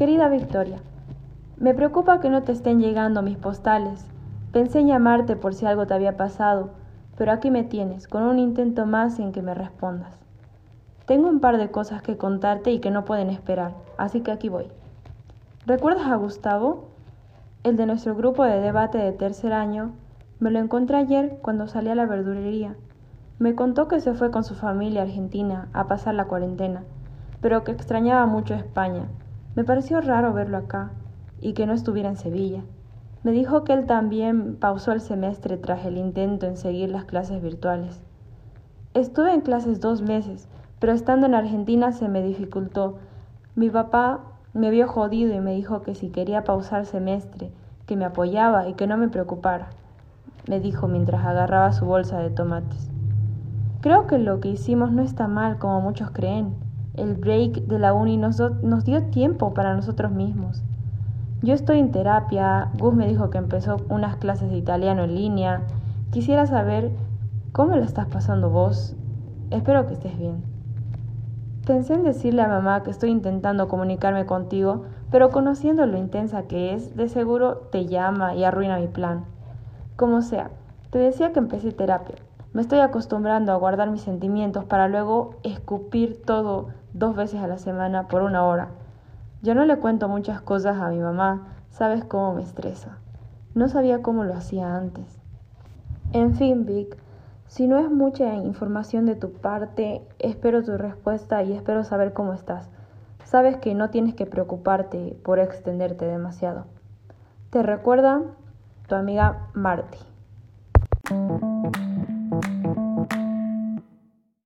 Querida 0.00 0.30
Victoria, 0.30 0.78
me 1.58 1.74
preocupa 1.74 2.20
que 2.20 2.30
no 2.30 2.42
te 2.42 2.52
estén 2.52 2.80
llegando 2.80 3.20
mis 3.20 3.36
postales. 3.36 4.06
Pensé 4.50 4.78
en 4.78 4.86
llamarte 4.86 5.36
por 5.36 5.52
si 5.52 5.66
algo 5.66 5.86
te 5.86 5.92
había 5.92 6.16
pasado, 6.16 6.70
pero 7.18 7.32
aquí 7.32 7.50
me 7.50 7.64
tienes, 7.64 8.08
con 8.08 8.22
un 8.22 8.38
intento 8.38 8.86
más 8.86 9.18
en 9.18 9.30
que 9.30 9.42
me 9.42 9.52
respondas. 9.52 10.18
Tengo 11.04 11.28
un 11.28 11.40
par 11.40 11.58
de 11.58 11.70
cosas 11.70 12.00
que 12.00 12.16
contarte 12.16 12.70
y 12.70 12.78
que 12.78 12.90
no 12.90 13.04
pueden 13.04 13.28
esperar, 13.28 13.74
así 13.98 14.22
que 14.22 14.30
aquí 14.30 14.48
voy. 14.48 14.68
¿Recuerdas 15.66 16.06
a 16.06 16.16
Gustavo? 16.16 16.86
El 17.62 17.76
de 17.76 17.84
nuestro 17.84 18.14
grupo 18.14 18.44
de 18.44 18.58
debate 18.58 18.96
de 18.96 19.12
tercer 19.12 19.52
año. 19.52 19.92
Me 20.38 20.50
lo 20.50 20.60
encontré 20.60 20.96
ayer 20.96 21.36
cuando 21.42 21.68
salí 21.68 21.90
a 21.90 21.94
la 21.94 22.06
verdulería. 22.06 22.74
Me 23.38 23.54
contó 23.54 23.86
que 23.86 24.00
se 24.00 24.14
fue 24.14 24.30
con 24.30 24.44
su 24.44 24.54
familia 24.54 25.02
a 25.02 25.04
Argentina 25.04 25.68
a 25.74 25.88
pasar 25.88 26.14
la 26.14 26.24
cuarentena, 26.24 26.84
pero 27.42 27.64
que 27.64 27.72
extrañaba 27.72 28.24
mucho 28.24 28.54
España. 28.54 29.06
Me 29.54 29.64
pareció 29.64 30.00
raro 30.00 30.32
verlo 30.32 30.56
acá 30.56 30.92
y 31.40 31.54
que 31.54 31.66
no 31.66 31.72
estuviera 31.72 32.08
en 32.08 32.16
Sevilla. 32.16 32.62
Me 33.22 33.32
dijo 33.32 33.64
que 33.64 33.72
él 33.72 33.86
también 33.86 34.56
pausó 34.56 34.92
el 34.92 35.00
semestre 35.00 35.56
tras 35.58 35.84
el 35.84 35.98
intento 35.98 36.46
en 36.46 36.56
seguir 36.56 36.90
las 36.90 37.04
clases 37.04 37.42
virtuales. 37.42 38.00
Estuve 38.94 39.34
en 39.34 39.42
clases 39.42 39.80
dos 39.80 40.02
meses, 40.02 40.48
pero 40.78 40.92
estando 40.92 41.26
en 41.26 41.34
Argentina 41.34 41.92
se 41.92 42.08
me 42.08 42.22
dificultó. 42.22 42.98
Mi 43.54 43.68
papá 43.68 44.20
me 44.52 44.70
vio 44.70 44.88
jodido 44.88 45.34
y 45.34 45.40
me 45.40 45.54
dijo 45.54 45.82
que 45.82 45.94
si 45.94 46.08
quería 46.08 46.44
pausar 46.44 46.86
semestre, 46.86 47.52
que 47.86 47.96
me 47.96 48.04
apoyaba 48.04 48.68
y 48.68 48.74
que 48.74 48.86
no 48.86 48.96
me 48.96 49.08
preocupara, 49.08 49.70
me 50.48 50.60
dijo 50.60 50.88
mientras 50.88 51.24
agarraba 51.24 51.72
su 51.72 51.84
bolsa 51.84 52.18
de 52.20 52.30
tomates. 52.30 52.90
Creo 53.80 54.06
que 54.06 54.18
lo 54.18 54.40
que 54.40 54.48
hicimos 54.48 54.92
no 54.92 55.02
está 55.02 55.28
mal 55.28 55.58
como 55.58 55.80
muchos 55.80 56.10
creen. 56.10 56.54
El 57.00 57.14
break 57.14 57.62
de 57.62 57.78
la 57.78 57.94
uni 57.94 58.18
nos, 58.18 58.36
dio 58.84 59.04
tiempo 59.04 59.54
para 59.54 59.74
nosotros 59.74 60.12
mismos. 60.12 60.62
Yo 61.40 61.54
estoy 61.54 61.78
en 61.78 61.92
terapia, 61.92 62.68
Gus 62.78 62.92
me 62.92 63.08
dijo 63.08 63.30
que 63.30 63.38
empezó 63.38 63.78
unas 63.88 64.16
clases 64.16 64.50
de 64.50 64.58
italiano 64.58 65.04
en 65.04 65.14
línea. 65.14 65.62
Quisiera 66.10 66.44
saber 66.44 66.90
cómo 67.52 67.74
lo 67.74 67.84
estás 67.84 68.06
pasando 68.08 68.50
vos. 68.50 68.94
Espero 69.50 69.86
que 69.86 69.94
estés 69.94 70.18
bien. 70.18 70.44
Pensé 71.66 71.94
en 71.94 72.04
decirle 72.04 72.42
a 72.42 72.48
mamá 72.48 72.82
que 72.82 72.90
estoy 72.90 73.08
intentando 73.08 73.66
comunicarme 73.66 74.26
contigo, 74.26 74.82
pero 75.10 75.30
conociendo 75.30 75.86
lo 75.86 75.96
intensa 75.96 76.42
que 76.48 76.74
es, 76.74 76.96
de 76.98 77.08
seguro 77.08 77.68
te 77.72 77.86
llama 77.86 78.34
y 78.34 78.44
arruina 78.44 78.78
mi 78.78 78.88
plan. 78.88 79.24
Como 79.96 80.20
sea, 80.20 80.50
te 80.90 80.98
decía 80.98 81.32
que 81.32 81.38
empecé 81.38 81.72
terapia. 81.72 82.16
Me 82.52 82.62
estoy 82.62 82.80
acostumbrando 82.80 83.52
a 83.52 83.56
guardar 83.56 83.90
mis 83.90 84.02
sentimientos 84.02 84.64
para 84.64 84.88
luego 84.88 85.36
escupir 85.44 86.20
todo 86.22 86.70
dos 86.92 87.14
veces 87.14 87.40
a 87.40 87.46
la 87.46 87.58
semana 87.58 88.08
por 88.08 88.22
una 88.22 88.44
hora. 88.44 88.70
Yo 89.40 89.54
no 89.54 89.64
le 89.64 89.76
cuento 89.76 90.08
muchas 90.08 90.40
cosas 90.40 90.78
a 90.78 90.88
mi 90.88 90.98
mamá, 90.98 91.46
sabes 91.70 92.04
cómo 92.04 92.34
me 92.34 92.42
estresa. 92.42 92.98
No 93.54 93.68
sabía 93.68 94.02
cómo 94.02 94.24
lo 94.24 94.34
hacía 94.34 94.76
antes. 94.76 95.20
En 96.12 96.34
fin, 96.34 96.66
Vic, 96.66 96.96
si 97.46 97.68
no 97.68 97.78
es 97.78 97.88
mucha 97.88 98.34
información 98.34 99.06
de 99.06 99.14
tu 99.14 99.32
parte, 99.32 100.02
espero 100.18 100.64
tu 100.64 100.76
respuesta 100.76 101.44
y 101.44 101.52
espero 101.52 101.84
saber 101.84 102.12
cómo 102.12 102.32
estás. 102.32 102.68
Sabes 103.24 103.58
que 103.58 103.76
no 103.76 103.90
tienes 103.90 104.14
que 104.16 104.26
preocuparte 104.26 105.16
por 105.24 105.38
extenderte 105.38 106.04
demasiado. 106.04 106.66
Te 107.50 107.62
recuerda 107.62 108.22
tu 108.88 108.96
amiga 108.96 109.46
Marty. 109.54 110.09